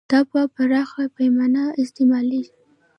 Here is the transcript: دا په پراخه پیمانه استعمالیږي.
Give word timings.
دا 0.11 0.19
په 0.31 0.41
پراخه 0.55 1.03
پیمانه 1.17 1.63
استعمالیږي. 1.81 2.53